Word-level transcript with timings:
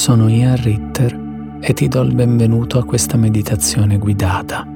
sono 0.00 0.30
Ian 0.30 0.56
Ritter 0.56 1.58
e 1.60 1.74
ti 1.74 1.86
do 1.86 2.00
il 2.00 2.14
benvenuto 2.14 2.78
a 2.78 2.84
questa 2.86 3.18
meditazione 3.18 3.98
guidata. 3.98 4.66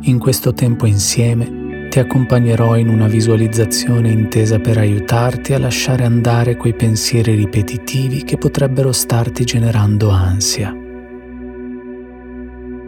In 0.00 0.16
questo 0.18 0.54
tempo 0.54 0.86
insieme 0.86 1.88
ti 1.90 1.98
accompagnerò 1.98 2.78
in 2.78 2.88
una 2.88 3.06
visualizzazione 3.06 4.10
intesa 4.10 4.58
per 4.60 4.78
aiutarti 4.78 5.52
a 5.52 5.58
lasciare 5.58 6.04
andare 6.04 6.56
quei 6.56 6.72
pensieri 6.72 7.34
ripetitivi 7.34 8.24
che 8.24 8.38
potrebbero 8.38 8.92
starti 8.92 9.44
generando 9.44 10.08
ansia. 10.08 10.74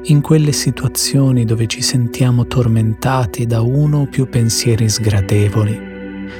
In 0.04 0.20
quelle 0.22 0.52
situazioni 0.52 1.44
dove 1.44 1.66
ci 1.66 1.82
sentiamo 1.82 2.46
tormentati 2.46 3.44
da 3.44 3.60
uno 3.60 4.00
o 4.00 4.06
più 4.06 4.26
pensieri 4.26 4.88
sgradevoli, 4.88 5.78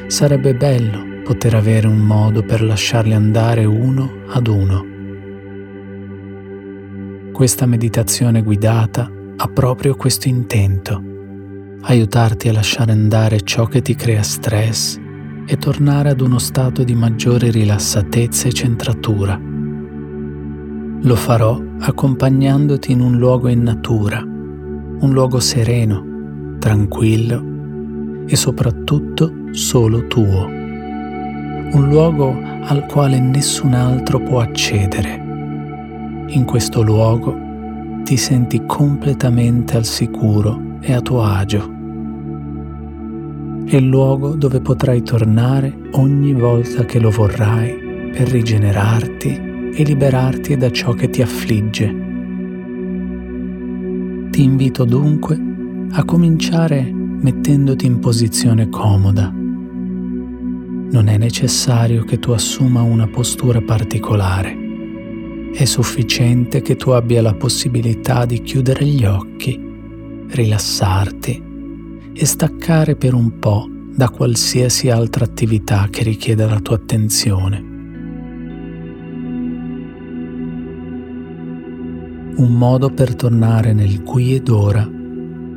sarebbe 0.07 0.55
bello 0.55 1.16
poter 1.27 1.57
avere 1.57 1.89
un 1.89 1.99
modo 1.99 2.45
per 2.45 2.63
lasciarli 2.63 3.13
andare 3.13 3.65
uno 3.65 4.09
ad 4.29 4.47
uno. 4.47 4.85
Questa 7.33 7.67
meditazione 7.67 8.43
guidata 8.45 9.11
ha 9.37 9.49
proprio 9.49 9.97
questo 9.97 10.29
intento, 10.29 11.03
aiutarti 11.81 12.49
a 12.49 12.53
lasciare 12.53 12.93
andare 12.93 13.41
ciò 13.41 13.67
che 13.67 13.83
ti 13.83 13.97
crea 13.97 14.23
stress 14.23 15.01
e 15.47 15.57
tornare 15.57 16.11
ad 16.11 16.21
uno 16.21 16.39
stato 16.39 16.85
di 16.85 16.95
maggiore 16.95 17.51
rilassatezza 17.51 18.47
e 18.47 18.53
centratura. 18.53 19.37
Lo 21.03 21.17
farò 21.17 21.61
accompagnandoti 21.81 22.93
in 22.93 23.01
un 23.01 23.19
luogo 23.19 23.49
in 23.49 23.63
natura, 23.63 24.21
un 24.21 25.11
luogo 25.11 25.41
sereno, 25.41 26.57
tranquillo 26.61 28.25
e 28.29 28.37
soprattutto 28.37 29.33
solo 29.51 30.07
tuo 30.07 30.56
un 31.73 31.89
luogo 31.89 32.39
al 32.63 32.87
quale 32.87 33.19
nessun 33.21 33.75
altro 33.75 34.21
può 34.21 34.41
accedere. 34.41 35.25
In 36.29 36.45
questo 36.45 36.83
luogo 36.83 37.37
ti 38.05 38.17
senti 38.17 38.63
completamente 38.67 39.77
al 39.77 39.85
sicuro 39.85 40.79
e 40.81 40.93
a 40.93 41.01
tuo 41.01 41.23
agio. 41.23 41.75
È 43.65 43.75
il 43.75 43.87
luogo 43.87 44.37
dove 44.37 44.61
potrai 44.61 45.03
tornare 45.03 45.77
ogni 45.93 46.33
volta 46.33 46.85
che 46.85 47.01
lo 47.01 47.11
vorrai 47.11 48.11
per 48.13 48.29
rigenerarti 48.29 49.71
e 49.75 49.83
liberarti 49.83 50.57
da 50.57 50.71
ciò 50.71 50.93
che 50.93 51.11
ti 51.11 51.21
affligge. 51.21 52.05
Ti 54.31 54.43
invito 54.43 54.85
dunque 54.85 55.39
a 55.91 56.05
cominciare 56.05 56.89
mettendoti 56.93 57.87
in 57.87 57.99
posizione 57.99 58.69
comoda 58.69 59.36
non 60.91 61.09
è 61.09 61.19
necessario 61.19 62.05
che 62.05 62.19
tu 62.19 62.31
assuma 62.31 62.83
una 62.83 63.09
postura 63.09 63.61
particolare. 63.61 64.65
È 65.53 65.65
sufficiente 65.65 66.63
che 66.63 66.77
tu 66.77 66.91
abbia 66.91 67.23
la 67.23 67.35
possibilità 67.35 68.25
di 68.25 68.41
chiudere 68.43 68.85
gli 68.85 69.05
occhi, 69.05 69.61
rilassarti 70.29 71.43
e 72.13 72.25
staccare 72.25 72.95
per 72.95 73.15
un 73.15 73.39
po' 73.39 73.69
da 73.95 74.11
qualsiasi 74.11 74.91
altra 74.91 75.25
attività 75.25 75.89
che 75.91 76.03
richieda 76.03 76.47
la 76.47 76.61
tua 76.61 76.77
attenzione. 76.77 77.75
Un 82.37 82.53
modo 82.53 82.91
per 82.91 83.15
tornare 83.15 83.73
nel 83.73 84.03
qui 84.03 84.35
ed 84.35 84.49
ora 84.51 84.89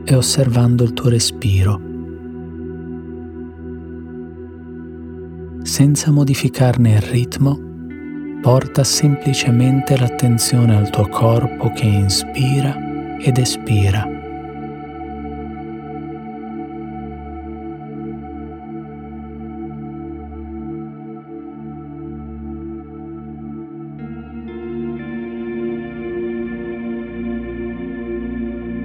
è 0.05 0.15
osservando 0.15 0.83
il 0.83 0.93
tuo 0.93 1.09
respiro 1.09 1.88
senza 5.69 6.09
modificarne 6.09 6.93
il 6.93 7.01
ritmo, 7.01 7.55
porta 8.41 8.83
semplicemente 8.83 9.95
l'attenzione 9.95 10.75
al 10.75 10.89
tuo 10.89 11.07
corpo 11.07 11.71
che 11.71 11.85
inspira 11.85 12.75
ed 13.19 13.37
espira. 13.37 14.17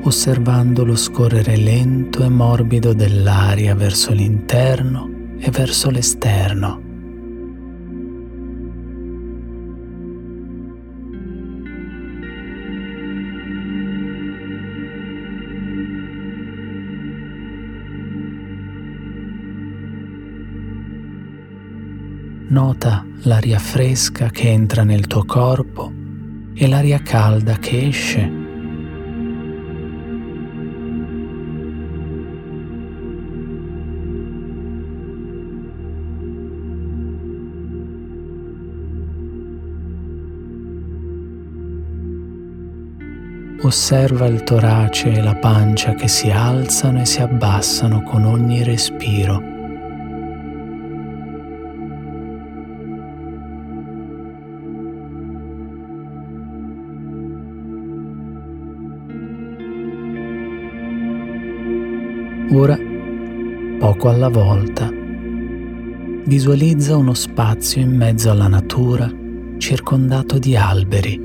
osservando 0.07 0.85
lo 0.85 0.97
scorrere 0.97 1.57
lento 1.57 2.23
e 2.23 2.29
morbido 2.29 2.93
dell'aria 2.93 3.75
verso 3.75 4.13
l'interno 4.13 5.14
e 5.45 5.51
verso 5.51 5.91
l'esterno. 5.91 6.81
Nota 22.49 23.05
l'aria 23.25 23.59
fresca 23.59 24.31
che 24.31 24.49
entra 24.49 24.83
nel 24.83 25.07
tuo 25.07 25.27
corpo 25.27 25.93
e 26.55 26.67
l'aria 26.67 27.03
calda 27.03 27.59
che 27.59 27.89
esce 27.89 28.44
Osserva 43.65 44.27
il 44.27 44.43
torace 44.43 45.11
e 45.11 45.23
la 45.23 45.37
pancia 45.37 45.95
che 45.95 46.07
si 46.07 46.31
alzano 46.31 47.01
e 47.01 47.07
si 47.07 47.23
abbassano 47.23 48.03
con 48.03 48.27
ogni 48.27 48.63
respiro. 48.63 49.41
Ora, 62.51 62.77
poco 63.79 64.11
alla 64.11 64.29
volta, 64.29 64.91
visualizza 66.27 66.99
uno 66.99 67.15
spazio 67.15 67.81
in 67.81 67.97
mezzo 67.97 68.31
alla 68.31 68.49
natura 68.49 69.11
circondato 69.57 70.39
di 70.39 70.55
alberi 70.55 71.24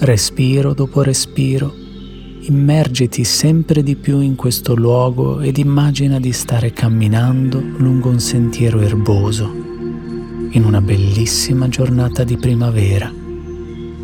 respiro 0.00 0.74
dopo 0.74 1.02
respiro, 1.02 1.74
immergiti 2.40 3.24
sempre 3.24 3.82
di 3.82 3.96
più 3.96 4.20
in 4.20 4.36
questo 4.36 4.74
luogo 4.74 5.40
ed 5.40 5.58
immagina 5.58 6.20
di 6.20 6.32
stare 6.32 6.72
camminando 6.72 7.60
lungo 7.60 8.08
un 8.08 8.20
sentiero 8.20 8.80
erboso, 8.80 9.44
in 10.50 10.64
una 10.64 10.80
bellissima 10.80 11.68
giornata 11.68 12.24
di 12.24 12.36
primavera, 12.36 13.12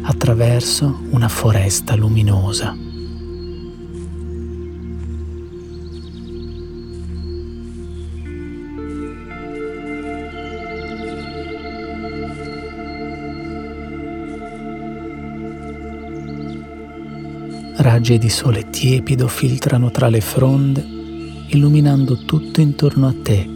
attraverso 0.03 1.01
una 1.11 1.29
foresta 1.29 1.95
luminosa. 1.95 2.77
Raggi 17.85 18.17
di 18.17 18.31
sole 18.31 18.71
tiepido 18.71 19.29
filtrano 19.29 19.91
tra 19.91 20.09
le 20.09 20.23
fronde, 20.23 20.83
illuminando 21.49 22.17
tutto 22.25 22.63
intorno 22.63 23.09
a 23.09 23.15
te. 23.23 23.47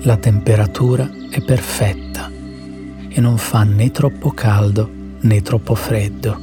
La 0.00 0.16
temperatura 0.16 1.08
è 1.30 1.40
perfetta 1.40 2.28
e 3.08 3.20
non 3.20 3.38
fa 3.38 3.62
né 3.62 3.92
troppo 3.92 4.32
caldo 4.32 4.90
né 5.20 5.40
troppo 5.40 5.76
freddo. 5.76 6.40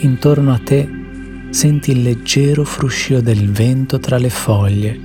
Intorno 0.00 0.52
a 0.52 0.58
te 0.58 0.98
senti 1.50 1.90
il 1.90 2.02
leggero 2.02 2.64
fruscio 2.64 3.20
del 3.20 3.50
vento 3.50 3.98
tra 3.98 4.18
le 4.18 4.30
foglie 4.30 4.98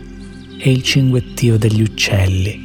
e 0.59 0.71
il 0.71 0.83
cinguettio 0.83 1.57
degli 1.57 1.81
uccelli. 1.81 2.63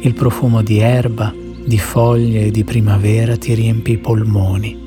Il 0.00 0.14
profumo 0.14 0.62
di 0.62 0.78
erba, 0.78 1.34
di 1.64 1.78
foglie 1.78 2.46
e 2.46 2.50
di 2.50 2.62
primavera 2.62 3.36
ti 3.36 3.54
riempie 3.54 3.94
i 3.94 3.98
polmoni, 3.98 4.78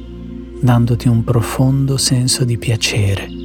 dandoti 0.61 1.07
un 1.07 1.23
profondo 1.23 1.97
senso 1.97 2.45
di 2.45 2.57
piacere. 2.57 3.36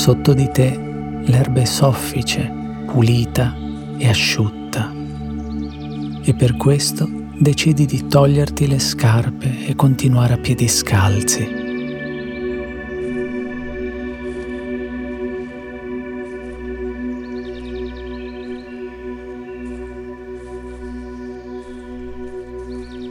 Sotto 0.00 0.32
di 0.32 0.50
te 0.50 0.80
l'erba 1.26 1.60
è 1.60 1.66
soffice, 1.66 2.50
pulita 2.86 3.54
e 3.98 4.08
asciutta 4.08 4.90
e 6.22 6.32
per 6.32 6.56
questo 6.56 7.06
decidi 7.36 7.84
di 7.84 8.06
toglierti 8.06 8.66
le 8.66 8.78
scarpe 8.78 9.66
e 9.66 9.76
continuare 9.76 10.32
a 10.32 10.38
piedi 10.38 10.66
scalzi. 10.68 11.42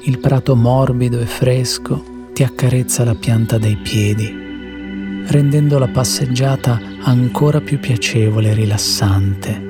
Il 0.06 0.18
prato 0.20 0.56
morbido 0.56 1.20
e 1.20 1.28
fresco 1.28 2.04
ti 2.34 2.42
accarezza 2.42 3.04
la 3.04 3.14
pianta 3.14 3.60
dei 3.60 3.78
piedi, 3.78 4.49
rendendo 5.30 5.78
la 5.78 5.88
passeggiata 5.88 6.80
ancora 7.02 7.62
più 7.62 7.80
piacevole 7.80 8.50
e 8.50 8.54
rilassante. 8.56 9.68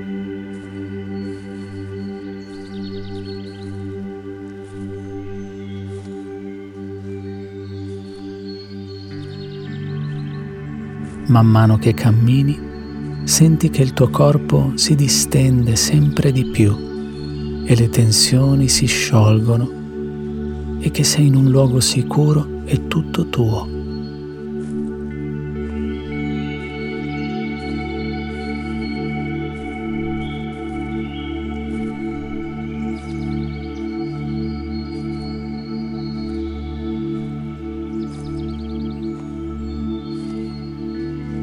Man 11.28 11.46
mano 11.46 11.78
che 11.78 11.94
cammini, 11.94 12.58
senti 13.26 13.70
che 13.70 13.82
il 13.82 13.94
tuo 13.94 14.10
corpo 14.10 14.72
si 14.76 14.96
distende 14.96 15.76
sempre 15.76 16.32
di 16.32 16.46
più 16.46 17.64
e 17.66 17.76
le 17.76 17.90
tensioni 17.90 18.70
si 18.70 18.86
sciolgono 18.86 19.78
e 20.80 20.90
che 20.90 21.04
sei 21.04 21.28
in 21.28 21.36
un 21.36 21.50
luogo 21.50 21.82
sicuro 21.82 22.64
e 22.64 22.88
tutto 22.88 23.28
tuo. 23.28 23.79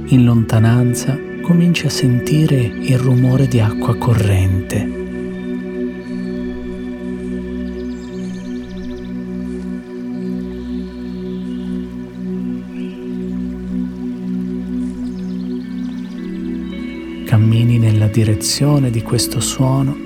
In 0.08 0.24
lontananza 0.24 1.18
cominci 1.42 1.86
a 1.86 1.90
sentire 1.90 2.56
il 2.56 2.96
rumore 2.96 3.48
di 3.48 3.58
acqua 3.58 3.96
corrente 3.96 5.04
cammini 17.26 17.78
nella 17.78 18.06
direzione 18.06 18.90
di 18.90 19.02
questo 19.02 19.40
suono 19.40 19.96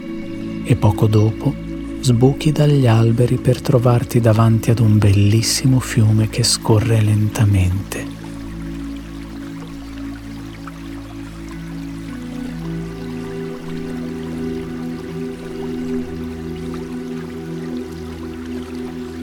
e 0.64 0.76
poco 0.76 1.06
dopo 1.06 1.55
sbuchi 2.00 2.52
dagli 2.52 2.87
alberi 2.87 3.37
per 3.37 3.61
trovarti 3.61 4.20
davanti 4.20 4.70
ad 4.70 4.79
un 4.79 4.97
bellissimo 4.97 5.79
fiume 5.79 6.31
che 6.31 6.43
scorre 6.43 7.02
lentamente. 7.02 8.19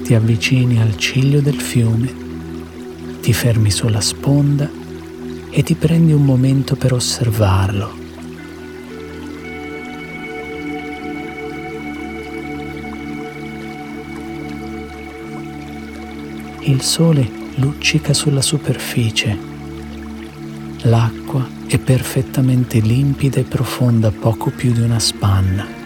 Ti 0.07 0.13
avvicini 0.13 0.80
al 0.80 0.95
ciglio 0.95 1.42
del 1.42 1.59
fiume, 1.59 2.09
ti 3.19 3.33
fermi 3.33 3.69
sulla 3.69 4.00
sponda 4.00 4.71
e 5.50 5.63
ti 5.63 5.75
prendi 5.75 6.13
un 6.13 6.24
momento 6.24 6.77
per 6.77 6.94
osservarlo. 6.94 7.94
Il 16.62 16.81
sole 16.81 17.30
luccica 17.56 18.13
sulla 18.13 18.42
superficie. 18.42 19.38
L'acqua 20.83 21.45
è 21.68 21.77
perfettamente 21.80 22.80
limpida 22.80 23.42
e 23.42 23.44
profonda 23.44 24.10
poco 24.12 24.51
più 24.51 24.71
di 24.71 24.80
una 24.80 25.00
spanna. 25.00 25.76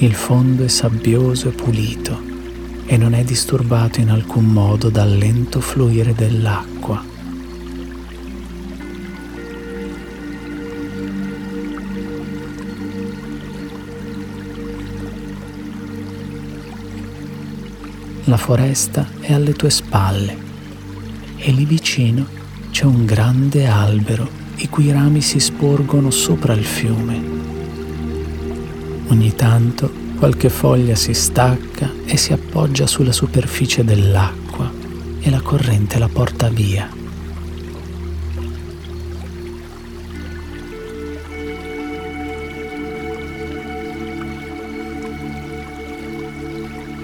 Il 0.00 0.14
fondo 0.14 0.62
è 0.62 0.68
sabbioso 0.68 1.48
e 1.48 1.50
pulito 1.50 2.22
e 2.86 2.96
non 2.96 3.14
è 3.14 3.24
disturbato 3.24 3.98
in 3.98 4.10
alcun 4.10 4.44
modo 4.44 4.90
dal 4.90 5.10
lento 5.10 5.60
fluire 5.60 6.14
dell'acqua. 6.14 7.04
La 18.26 18.36
foresta 18.36 19.04
è 19.18 19.32
alle 19.32 19.54
tue 19.54 19.70
spalle 19.70 20.36
e 21.38 21.50
lì 21.50 21.64
vicino 21.64 22.24
c'è 22.70 22.84
un 22.84 23.04
grande 23.04 23.66
albero 23.66 24.28
i 24.58 24.68
cui 24.68 24.92
rami 24.92 25.22
si 25.22 25.40
sporgono 25.40 26.12
sopra 26.12 26.52
il 26.52 26.64
fiume. 26.64 27.37
Ogni 29.08 29.34
tanto 29.34 30.06
Qualche 30.18 30.48
foglia 30.48 30.96
si 30.96 31.14
stacca 31.14 31.92
e 32.04 32.16
si 32.16 32.32
appoggia 32.32 32.88
sulla 32.88 33.12
superficie 33.12 33.84
dell'acqua 33.84 34.68
e 35.20 35.30
la 35.30 35.40
corrente 35.40 35.96
la 35.96 36.08
porta 36.08 36.48
via. 36.48 36.90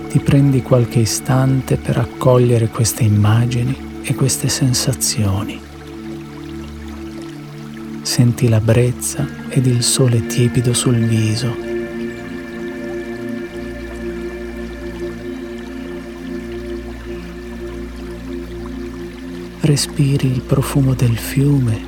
Ti 0.09 0.19
prendi 0.19 0.61
qualche 0.63 0.99
istante 0.99 1.77
per 1.77 1.99
accogliere 1.99 2.67
queste 2.67 3.05
immagini 3.05 4.01
e 4.03 4.13
queste 4.17 4.49
sensazioni. 4.49 5.61
Senti 8.03 8.49
la 8.49 8.61
brezza 8.61 9.25
ed 9.49 9.67
il 9.67 9.85
sole 9.85 10.27
tiepido 10.27 10.75
sul 10.75 10.97
viso 10.97 11.74
respiri 19.65 20.27
il 20.27 20.43
profumo 20.43 20.93
del 20.93 21.17
fiume, 21.17 21.81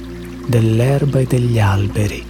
dell'erba 0.47 1.19
e 1.19 1.25
degli 1.25 1.59
alberi. 1.59 2.25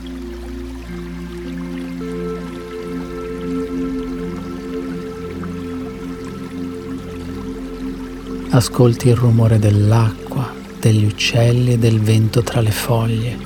Ascolti 8.51 9.09
il 9.09 9.15
rumore 9.15 9.61
dell'acqua, 9.61 10.53
degli 10.81 11.05
uccelli 11.05 11.75
e 11.75 11.79
del 11.79 12.01
vento 12.01 12.43
tra 12.43 12.61
le 12.61 12.73
foglie. 12.73 13.39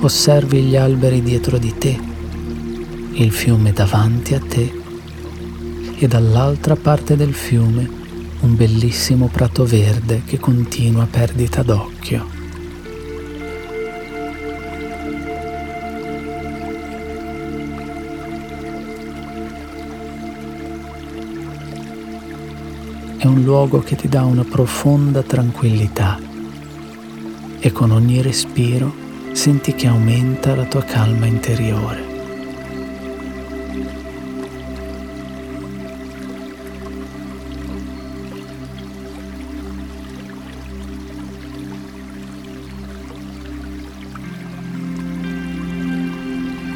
Osservi 0.00 0.62
gli 0.62 0.74
alberi 0.74 1.22
dietro 1.22 1.58
di 1.58 1.72
te 1.78 2.10
il 3.14 3.30
fiume 3.30 3.72
davanti 3.72 4.34
a 4.34 4.40
te 4.40 4.72
e 5.96 6.08
dall'altra 6.08 6.76
parte 6.76 7.14
del 7.14 7.34
fiume 7.34 8.00
un 8.40 8.56
bellissimo 8.56 9.28
prato 9.28 9.64
verde 9.64 10.22
che 10.24 10.38
continua 10.38 11.06
perdita 11.08 11.62
d'occhio. 11.62 12.40
È 23.18 23.26
un 23.26 23.42
luogo 23.44 23.80
che 23.80 23.94
ti 23.94 24.08
dà 24.08 24.24
una 24.24 24.44
profonda 24.44 25.22
tranquillità 25.22 26.18
e 27.60 27.70
con 27.70 27.92
ogni 27.92 28.20
respiro 28.20 28.92
senti 29.32 29.74
che 29.74 29.86
aumenta 29.86 30.56
la 30.56 30.64
tua 30.64 30.82
calma 30.82 31.26
interiore. 31.26 32.11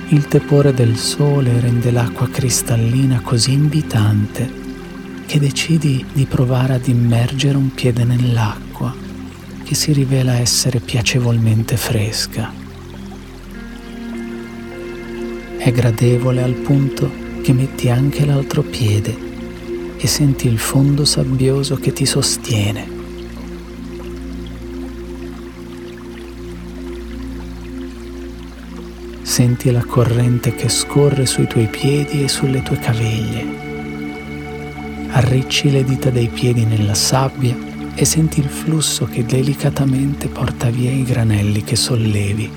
Il 0.08 0.28
tepore 0.28 0.72
del 0.72 0.96
sole 0.96 1.58
rende 1.58 1.90
l'acqua 1.90 2.28
cristallina 2.28 3.20
così 3.22 3.52
invitante 3.52 4.48
che 5.26 5.40
decidi 5.40 6.06
di 6.12 6.26
provare 6.26 6.74
ad 6.74 6.86
immergere 6.86 7.56
un 7.56 7.74
piede 7.74 8.04
nell'acqua 8.04 8.94
che 9.64 9.74
si 9.74 9.92
rivela 9.92 10.38
essere 10.38 10.78
piacevolmente 10.78 11.76
fresca. 11.76 12.52
È 15.56 15.72
gradevole 15.72 16.40
al 16.40 16.54
punto 16.54 17.10
che 17.42 17.52
metti 17.52 17.90
anche 17.90 18.24
l'altro 18.24 18.62
piede 18.62 19.16
e 19.96 20.06
senti 20.06 20.46
il 20.46 20.58
fondo 20.58 21.04
sabbioso 21.04 21.74
che 21.74 21.92
ti 21.92 22.06
sostiene. 22.06 22.95
Senti 29.36 29.70
la 29.70 29.84
corrente 29.84 30.54
che 30.54 30.70
scorre 30.70 31.26
sui 31.26 31.46
tuoi 31.46 31.66
piedi 31.66 32.24
e 32.24 32.28
sulle 32.28 32.62
tue 32.62 32.78
caviglie. 32.78 33.44
Arricci 35.10 35.70
le 35.70 35.84
dita 35.84 36.08
dei 36.08 36.28
piedi 36.28 36.64
nella 36.64 36.94
sabbia 36.94 37.54
e 37.94 38.02
senti 38.06 38.40
il 38.40 38.48
flusso 38.48 39.04
che 39.04 39.26
delicatamente 39.26 40.28
porta 40.28 40.70
via 40.70 40.90
i 40.90 41.02
granelli 41.02 41.62
che 41.62 41.76
sollevi. 41.76 42.50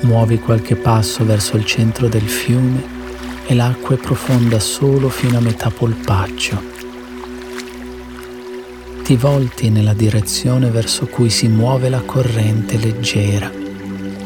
Muovi 0.00 0.38
qualche 0.38 0.76
passo 0.76 1.24
verso 1.24 1.56
il 1.56 1.64
centro 1.64 2.08
del 2.08 2.28
fiume 2.28 2.84
e 3.46 3.54
l'acqua 3.54 3.94
è 3.94 3.98
profonda 3.98 4.60
solo 4.60 5.08
fino 5.08 5.38
a 5.38 5.40
metà 5.40 5.70
polpaccio 5.70 6.69
ti 9.10 9.16
volti 9.16 9.70
nella 9.70 9.92
direzione 9.92 10.70
verso 10.70 11.06
cui 11.06 11.30
si 11.30 11.48
muove 11.48 11.88
la 11.88 12.00
corrente 12.00 12.78
leggera 12.78 13.50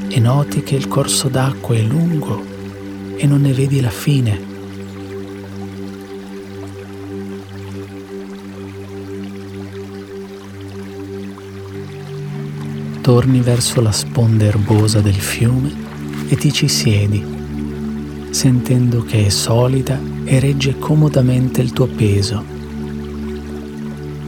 e 0.09 0.21
noti 0.21 0.62
che 0.62 0.75
il 0.75 0.88
corso 0.88 1.29
d'acqua 1.29 1.75
è 1.75 1.81
lungo 1.81 2.45
e 3.17 3.26
non 3.26 3.41
ne 3.41 3.55
vedi 3.55 3.81
la 3.81 3.88
fine. 3.88 4.38
Torni 13.00 13.41
verso 13.41 13.81
la 13.81 13.91
sponda 13.91 14.45
erbosa 14.45 15.00
del 15.00 15.14
fiume 15.14 15.73
e 16.29 16.37
ti 16.37 16.53
ci 16.53 16.69
siedi, 16.69 17.25
sentendo 18.29 19.03
che 19.03 19.25
è 19.25 19.29
solida 19.31 19.99
e 20.25 20.38
regge 20.41 20.79
comodamente 20.79 21.62
il 21.62 21.73
tuo 21.73 21.87
peso 21.87 22.53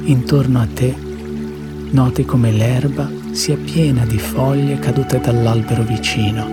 Intorno 0.09 0.61
a 0.61 0.69
te 0.73 0.95
noti 1.91 2.25
come 2.25 2.53
l'erba 2.53 3.11
sia 3.33 3.57
piena 3.57 4.05
di 4.07 4.19
foglie 4.19 4.79
cadute 4.79 5.19
dall'albero 5.19 5.83
vicino. 5.83 6.47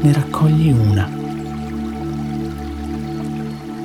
Ne 0.00 0.12
raccogli 0.12 0.70
una. 0.70 1.10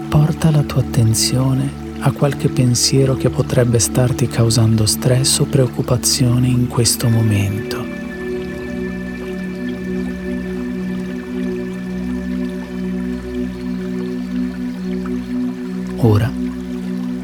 Porta 0.09 0.51
la 0.51 0.61
tua 0.61 0.81
attenzione 0.81 1.71
a 2.01 2.11
qualche 2.11 2.49
pensiero 2.49 3.15
che 3.15 3.31
potrebbe 3.31 3.79
starti 3.79 4.27
causando 4.27 4.85
stress 4.85 5.39
o 5.39 5.45
preoccupazione 5.45 6.47
in 6.47 6.67
questo 6.67 7.09
momento. 7.09 7.83
Ora 16.01 16.28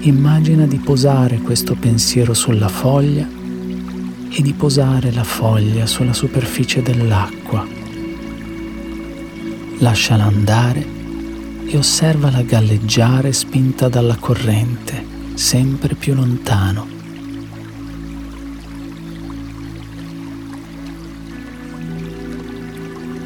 immagina 0.07 0.67
di 0.67 0.77
posare 0.77 1.39
questo 1.39 1.73
pensiero 1.73 2.35
sulla 2.35 2.67
foglia 2.67 3.27
e 4.29 4.41
di 4.41 4.53
posare 4.53 5.11
la 5.11 5.23
foglia 5.23 5.87
sulla 5.87 6.13
superficie 6.13 6.83
dell'acqua. 6.83 7.65
Lasciala 9.79 10.25
andare 10.25 10.85
e 11.65 11.75
osservala 11.75 12.43
galleggiare 12.43 13.33
spinta 13.33 13.89
dalla 13.89 14.15
corrente, 14.17 15.03
sempre 15.33 15.95
più 15.95 16.13
lontano. 16.13 16.87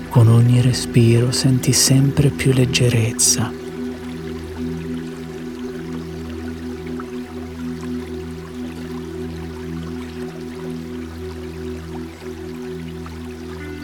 Con 0.07 0.27
ogni 0.27 0.62
respiro 0.62 1.31
senti 1.31 1.74
sempre 1.74 2.29
più 2.29 2.53
leggerezza 2.53 3.59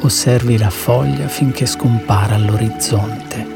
osservi 0.06 0.58
la 0.60 0.70
foglia 0.70 1.28
finché 1.28 1.66
scompara 1.66 2.36
all'orizzonte. 2.36 3.54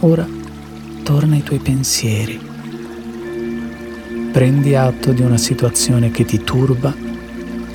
Ora 0.00 0.28
torna 1.02 1.34
ai 1.34 1.42
tuoi 1.42 1.60
pensieri. 1.60 2.38
Prendi 4.30 4.74
atto 4.74 5.12
di 5.12 5.22
una 5.22 5.38
situazione 5.38 6.10
che 6.10 6.26
ti 6.26 6.44
turba, 6.44 6.94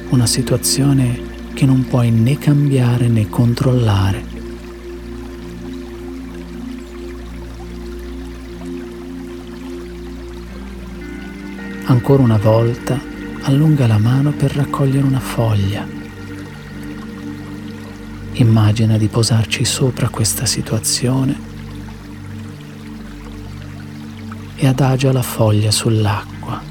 una 0.10 0.28
situazione 0.28 1.28
che 1.54 1.66
non 1.66 1.88
puoi 1.88 2.12
né 2.12 2.38
cambiare 2.38 3.08
né 3.08 3.28
controllare 3.30 4.29
Ancora 11.90 12.22
una 12.22 12.38
volta 12.38 13.02
allunga 13.42 13.88
la 13.88 13.98
mano 13.98 14.32
per 14.32 14.56
raccogliere 14.56 15.08
una 15.08 15.20
foglia. 15.20 15.88
Immagina 18.34 18.96
di 18.96 19.08
posarci 19.08 19.66
sopra 19.66 20.08
questa 20.08 20.46
situazione 20.46 21.36
e 24.56 24.68
adagia 24.68 25.12
la 25.12 25.24
foglia 25.24 25.72
sull'acqua, 25.72 26.62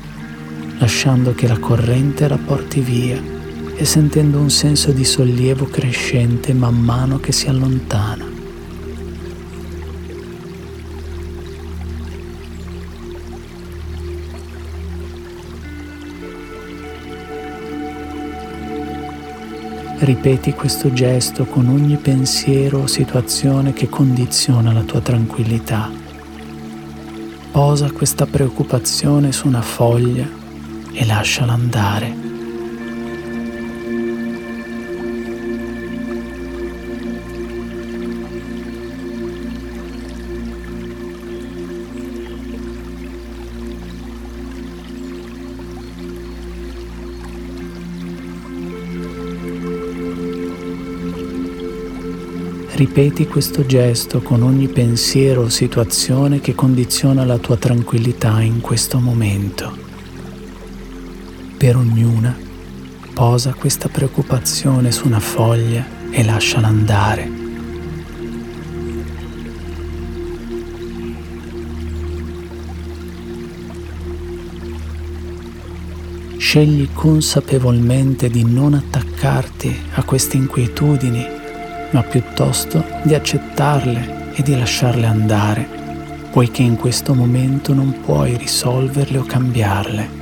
lasciando 0.78 1.34
che 1.34 1.48
la 1.48 1.58
corrente 1.58 2.28
la 2.28 2.38
porti 2.38 2.78
via 2.78 3.20
e 3.74 3.84
sentendo 3.84 4.38
un 4.38 4.50
senso 4.50 4.92
di 4.92 5.04
sollievo 5.04 5.64
crescente 5.64 6.54
man 6.54 6.76
mano 6.76 7.18
che 7.18 7.32
si 7.32 7.48
allontana. 7.48 8.27
Ripeti 20.00 20.52
questo 20.52 20.92
gesto 20.92 21.44
con 21.44 21.66
ogni 21.66 21.96
pensiero 21.96 22.82
o 22.82 22.86
situazione 22.86 23.72
che 23.72 23.88
condiziona 23.88 24.72
la 24.72 24.82
tua 24.82 25.00
tranquillità. 25.00 25.90
Posa 27.50 27.90
questa 27.90 28.24
preoccupazione 28.24 29.32
su 29.32 29.48
una 29.48 29.60
foglia 29.60 30.28
e 30.92 31.04
lasciala 31.04 31.52
andare. 31.52 32.27
Ripeti 52.78 53.26
questo 53.26 53.66
gesto 53.66 54.22
con 54.22 54.40
ogni 54.40 54.68
pensiero 54.68 55.42
o 55.42 55.48
situazione 55.48 56.40
che 56.40 56.54
condiziona 56.54 57.24
la 57.24 57.36
tua 57.36 57.56
tranquillità 57.56 58.40
in 58.40 58.60
questo 58.60 59.00
momento. 59.00 59.76
Per 61.56 61.74
ognuna 61.74 62.38
posa 63.12 63.52
questa 63.54 63.88
preoccupazione 63.88 64.92
su 64.92 65.06
una 65.06 65.18
foglia 65.18 65.84
e 66.12 66.22
lasciala 66.22 66.68
andare. 66.68 67.28
Scegli 76.36 76.88
consapevolmente 76.92 78.30
di 78.30 78.44
non 78.44 78.74
attaccarti 78.74 79.76
a 79.94 80.04
queste 80.04 80.36
inquietudini 80.36 81.37
ma 81.90 82.02
piuttosto 82.02 82.84
di 83.02 83.14
accettarle 83.14 84.32
e 84.34 84.42
di 84.42 84.56
lasciarle 84.56 85.06
andare, 85.06 85.66
poiché 86.30 86.62
in 86.62 86.76
questo 86.76 87.14
momento 87.14 87.74
non 87.74 88.00
puoi 88.04 88.36
risolverle 88.36 89.18
o 89.18 89.22
cambiarle. 89.22 90.16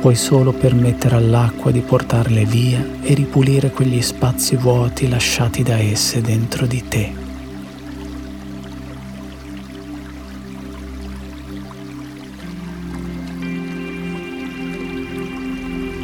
Puoi 0.00 0.14
solo 0.14 0.52
permettere 0.52 1.16
all'acqua 1.16 1.70
di 1.70 1.80
portarle 1.80 2.46
via 2.46 2.82
e 3.02 3.12
ripulire 3.12 3.70
quegli 3.70 4.00
spazi 4.00 4.56
vuoti 4.56 5.08
lasciati 5.10 5.62
da 5.62 5.76
esse 5.78 6.22
dentro 6.22 6.64
di 6.64 6.88
te. 6.88 7.19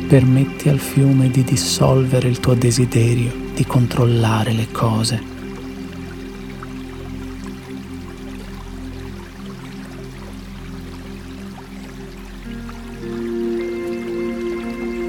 Permetti 0.08 0.68
al 0.68 0.78
fiume 0.78 1.30
di 1.30 1.42
dissolvere 1.42 2.28
il 2.28 2.40
tuo 2.40 2.54
desiderio 2.54 3.32
di 3.54 3.64
controllare 3.64 4.52
le 4.52 4.68
cose 4.70 5.34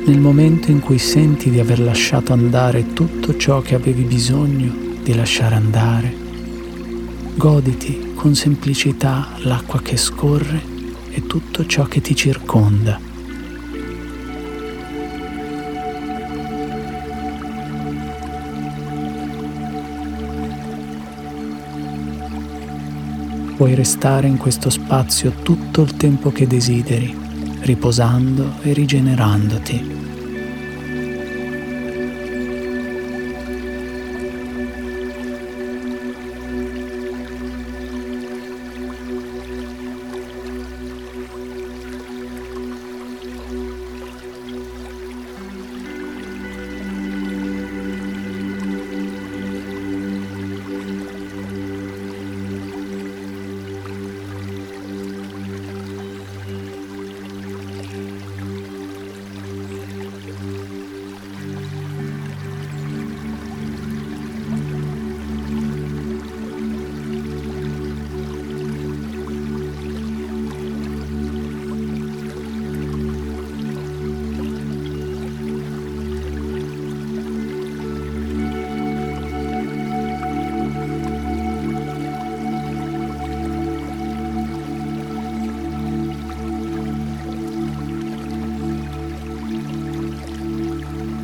nel 0.07 0.19
momento 0.19 0.71
in 0.71 0.79
cui 0.79 0.97
senti 0.99 1.49
di 1.49 1.59
aver 1.59 1.81
lasciato 1.81 2.31
andare 2.31 2.93
tutto 2.93 3.35
ciò 3.35 3.61
che 3.61 3.75
avevi 3.75 4.03
bisogno 4.03 4.73
di 5.03 5.13
lasciare 5.13 5.55
andare, 5.55 6.15
goditi 7.35 8.13
con 8.15 8.33
semplicità 8.33 9.35
l'acqua 9.39 9.81
che 9.81 9.97
scorre 9.97 10.61
e 11.11 11.27
tutto 11.27 11.65
ciò 11.65 11.83
che 11.83 11.99
ti 11.99 12.15
circonda. 12.15 13.06
Puoi 23.57 23.73
restare 23.73 24.27
in 24.27 24.37
questo 24.37 24.69
spazio 24.69 25.31
tutto 25.31 25.81
il 25.81 25.97
tempo 25.97 26.31
che 26.31 26.45
desideri, 26.45 27.11
riposando 27.61 28.61
e 28.61 28.71
rigenerandoti. 28.71 30.06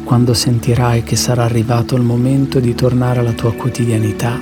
Quando 0.03 0.33
sentirai 0.33 1.03
che 1.03 1.15
sarà 1.15 1.45
arrivato 1.45 1.95
il 1.95 2.03
momento 2.03 2.59
di 2.59 2.75
tornare 2.75 3.19
alla 3.19 3.31
tua 3.31 3.53
quotidianità, 3.53 4.37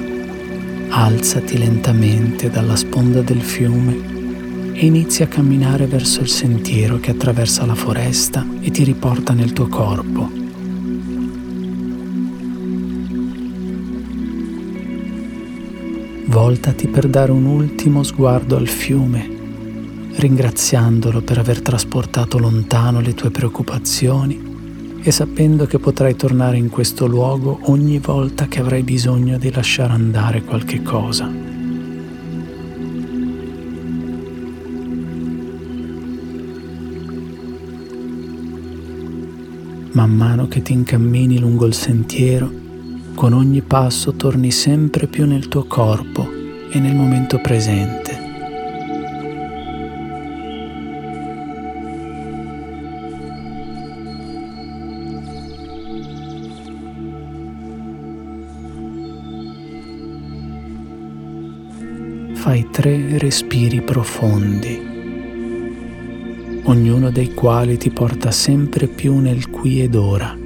alzati 0.89 1.57
lentamente 1.57 2.49
dalla 2.49 2.75
sponda 2.75 3.21
del 3.21 3.41
fiume 3.41 4.73
e 4.73 4.85
inizi 4.85 5.23
a 5.23 5.27
camminare 5.27 5.85
verso 5.85 6.21
il 6.21 6.29
sentiero 6.29 6.99
che 6.99 7.11
attraversa 7.11 7.65
la 7.65 7.75
foresta 7.75 8.45
e 8.59 8.71
ti 8.71 8.83
riporta 8.83 9.33
nel 9.33 9.53
tuo 9.53 9.67
corpo. 9.67 10.29
Voltati 16.25 16.87
per 16.87 17.07
dare 17.07 17.31
un 17.31 17.45
ultimo 17.45 18.03
sguardo 18.03 18.55
al 18.55 18.67
fiume, 18.67 19.29
ringraziandolo 20.15 21.21
per 21.21 21.37
aver 21.37 21.61
trasportato 21.61 22.39
lontano 22.39 22.99
le 22.99 23.13
tue 23.13 23.31
preoccupazioni 23.31 24.49
e 25.03 25.11
sapendo 25.11 25.65
che 25.65 25.79
potrai 25.79 26.15
tornare 26.15 26.57
in 26.57 26.69
questo 26.69 27.07
luogo 27.07 27.59
ogni 27.63 27.97
volta 27.97 28.47
che 28.47 28.59
avrai 28.59 28.83
bisogno 28.83 29.37
di 29.37 29.51
lasciare 29.51 29.93
andare 29.93 30.43
qualche 30.43 30.81
cosa. 30.81 31.49
Man 39.93 40.11
mano 40.11 40.47
che 40.47 40.61
ti 40.61 40.71
incammini 40.71 41.39
lungo 41.39 41.65
il 41.65 41.73
sentiero, 41.73 42.49
con 43.13 43.33
ogni 43.33 43.61
passo 43.61 44.13
torni 44.13 44.49
sempre 44.51 45.07
più 45.07 45.25
nel 45.25 45.47
tuo 45.47 45.65
corpo 45.65 46.27
e 46.71 46.79
nel 46.79 46.95
momento 46.95 47.39
presente. 47.39 48.00
Tre 62.81 63.19
respiri 63.19 63.79
profondi, 63.81 64.81
ognuno 66.63 67.11
dei 67.11 67.31
quali 67.31 67.77
ti 67.77 67.91
porta 67.91 68.31
sempre 68.31 68.87
più 68.87 69.19
nel 69.19 69.51
qui 69.51 69.83
ed 69.83 69.93
ora. 69.93 70.40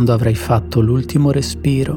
Quando 0.00 0.16
avrai 0.16 0.34
fatto 0.34 0.80
l'ultimo 0.80 1.30
respiro, 1.30 1.94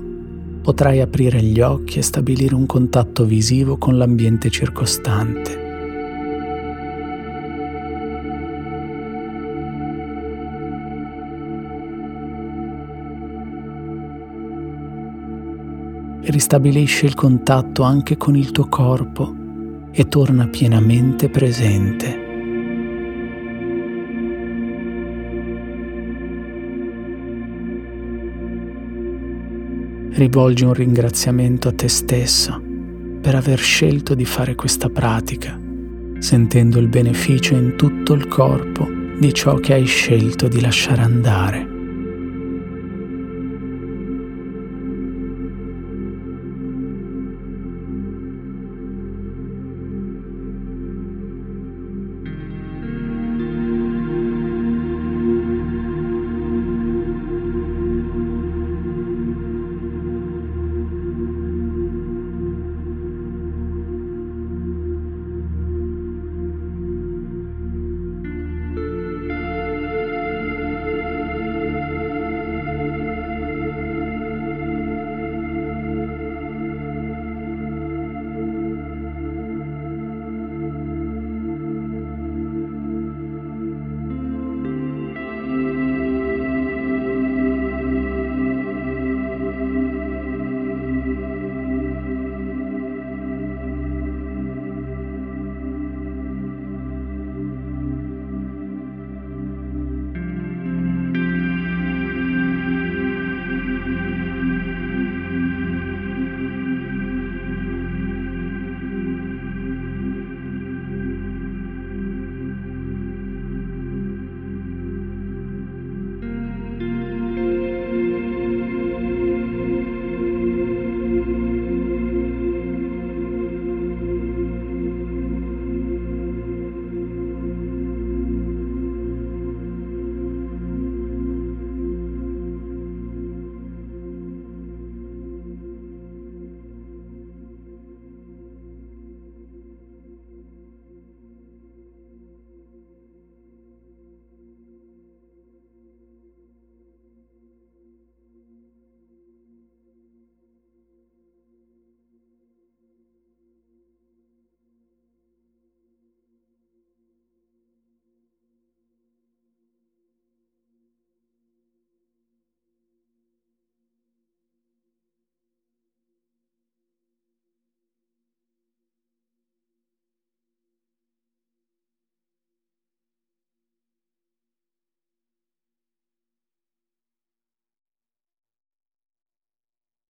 potrai 0.61 0.99
aprire 0.99 1.41
gli 1.41 1.61
occhi 1.61 1.99
e 1.99 2.01
stabilire 2.01 2.53
un 2.53 2.65
contatto 2.65 3.23
visivo 3.23 3.77
con 3.77 3.97
l'ambiente 3.97 4.49
circostante. 4.49 5.61
Ristabilisci 16.23 17.05
il 17.05 17.13
contatto 17.15 17.83
anche 17.83 18.17
con 18.17 18.35
il 18.35 18.51
tuo 18.51 18.67
corpo 18.67 19.33
e 19.91 20.09
torna 20.09 20.47
pienamente 20.47 21.29
presente. 21.29 22.22
Rivolgi 30.15 30.63
un 30.63 30.73
ringraziamento 30.73 31.69
a 31.69 31.73
te 31.73 31.87
stesso 31.87 32.61
per 33.21 33.35
aver 33.35 33.57
scelto 33.57 34.13
di 34.13 34.25
fare 34.25 34.53
questa 34.53 34.89
pratica, 34.89 35.59
sentendo 36.19 36.77
il 36.77 36.87
beneficio 36.87 37.55
in 37.55 37.75
tutto 37.75 38.13
il 38.13 38.27
corpo 38.27 38.87
di 39.17 39.33
ciò 39.33 39.55
che 39.55 39.73
hai 39.73 39.85
scelto 39.85 40.47
di 40.47 40.61
lasciare 40.61 41.01
andare. 41.01 41.72